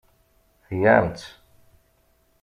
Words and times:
Tgam-tt! 0.67 1.27